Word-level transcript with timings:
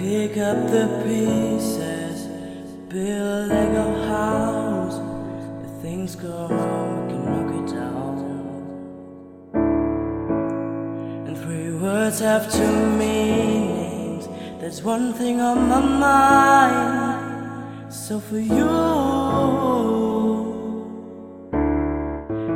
pick 0.00 0.38
up 0.38 0.56
the 0.70 0.86
pieces, 1.04 2.26
build 2.88 3.50
a 3.50 3.54
Lego 3.54 3.86
house. 4.08 4.98
If 5.64 5.70
things 5.82 6.16
go 6.16 6.48
wrong, 6.48 7.06
we 7.06 7.12
can 7.12 7.22
knock 7.30 7.50
it 7.60 7.66
down. 7.74 8.14
And 11.26 11.36
three 11.36 11.72
words 11.74 12.20
have 12.20 12.50
two 12.50 12.76
meanings. 13.02 14.28
There's 14.60 14.82
one 14.82 15.12
thing 15.12 15.40
on 15.40 15.68
my 15.68 15.80
mind. 16.06 17.20
So 17.92 18.20
for 18.20 18.38
you, 18.38 18.68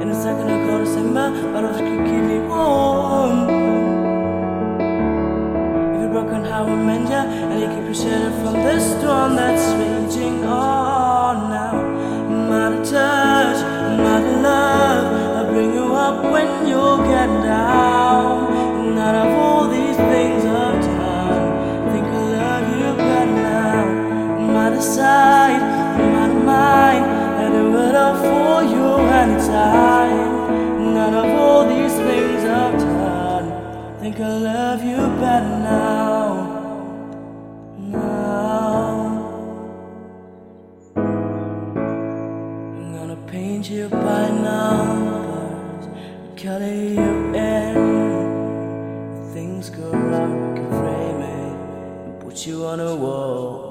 and 0.00 0.10
it's 0.10 0.24
not 0.24 0.36
gonna 0.38 0.66
go 0.66 0.78
December, 0.84 1.28
but 1.52 1.64
I'll 1.64 1.93
and 6.68 7.60
you 7.60 7.68
keep 7.68 7.88
you 7.88 7.94
sheltered 7.94 8.32
from 8.42 8.54
the 8.54 8.80
storm 8.80 9.36
that's 9.36 9.66
raging 9.78 10.44
on 10.44 11.50
now. 11.50 11.74
My 12.48 12.70
touch, 12.84 13.60
my 13.98 14.20
love, 14.40 15.46
I 15.46 15.50
bring 15.52 15.74
you 15.74 15.94
up 15.94 16.24
when 16.32 16.66
you 16.66 16.82
get 17.04 17.28
down. 17.42 18.52
And 18.86 18.98
out 18.98 19.26
of 19.26 19.38
all 19.38 19.68
these 19.68 19.96
things 19.96 20.44
I've 20.44 20.80
done, 20.80 21.88
I 21.88 21.92
think 21.92 22.06
I 22.06 22.22
love 22.38 22.66
you 22.78 22.96
better 22.96 23.32
now. 23.32 24.52
My 24.52 24.70
decide, 24.70 25.60
my 26.12 26.26
mind, 26.28 27.04
I 27.42 27.48
do 27.50 27.76
it 27.78 27.94
all 27.94 28.16
for 28.16 28.62
you 28.64 28.86
anytime. 29.20 30.03
You 43.68 43.88
by 43.88 44.30
numbers, 44.30 45.86
color 46.40 46.66
you 46.66 47.34
in. 47.34 47.74
Things 49.32 49.70
go 49.70 49.90
wrong, 49.90 50.52
we 50.52 50.60
can 50.60 50.70
frame 50.70 51.20
it 51.22 51.34
put 52.34 52.46
you 52.46 52.64
on 52.66 52.80
a 52.80 52.96
wall. 52.96 53.70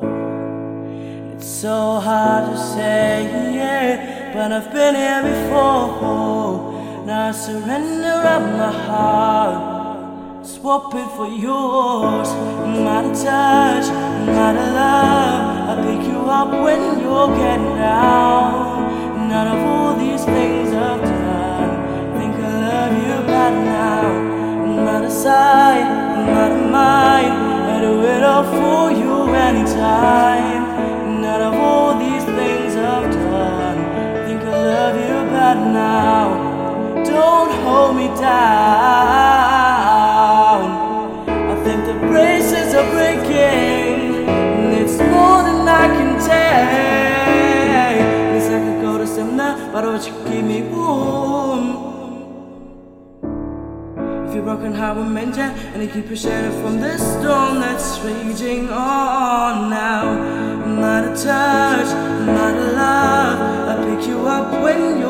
It's 1.33 1.45
so 1.45 1.99
hard 1.99 2.51
to 2.51 2.57
say, 2.57 3.25
yeah, 3.53 4.31
but 4.33 4.53
I've 4.53 4.71
been 4.71 4.95
here 4.95 5.21
before. 5.21 7.05
Now 7.05 7.27
I 7.27 7.31
surrender 7.31 8.21
up 8.35 8.41
my 8.61 8.71
heart, 8.87 10.47
swap 10.47 10.95
it 10.95 11.09
for 11.17 11.27
yours. 11.27 12.29
Not 12.87 13.03
a 13.03 13.13
touch, 13.23 13.87
not 14.37 14.55
a 14.55 14.67
love. 14.79 15.69
I 15.71 15.75
pick 15.83 16.07
you 16.07 16.19
up 16.39 16.51
when 16.63 17.01
you're 17.01 17.35
getting 17.35 17.75
down. 17.75 18.12
Not 25.23 25.29
a 25.29 25.35
side, 25.35 26.27
not 26.27 26.51
a 26.51 26.55
mind. 26.67 27.33
I 27.71 27.79
do 27.79 28.01
it 28.03 28.23
all 28.23 28.43
for 28.43 28.91
you 28.91 29.33
anytime. 29.33 30.62
Broken, 54.43 54.73
heart 54.73 54.97
will 54.97 55.05
mend? 55.05 55.37
And 55.37 55.81
you 55.81 55.89
keep 55.89 56.09
you 56.09 56.15
sheltered 56.15 56.53
from 56.61 56.79
the 56.79 56.97
storm 56.97 57.59
that's 57.59 57.99
raging 58.01 58.69
on 58.69 59.69
now. 59.69 60.09
I'm 60.63 60.79
Not 60.79 61.05
a 61.05 61.09
touch, 61.09 61.87
I'm 61.87 62.25
not 62.25 62.55
a 62.55 62.71
love. 62.73 63.39
I 63.71 63.75
pick 63.85 64.07
you 64.07 64.27
up 64.27 64.61
when 64.61 64.99
you're 64.99 65.02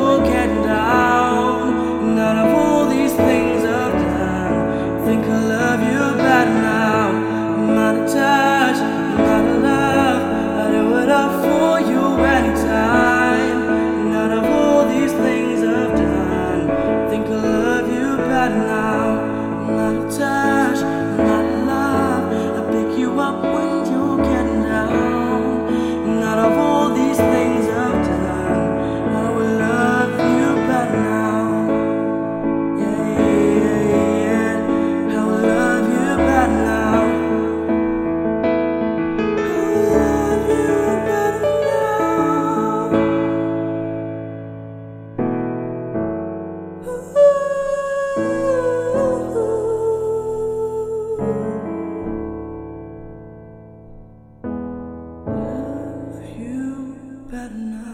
better 57.34 57.52
now. 57.52 57.93